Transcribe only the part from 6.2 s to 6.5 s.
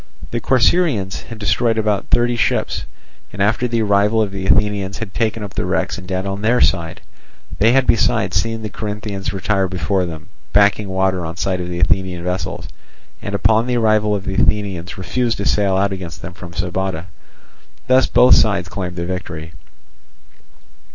on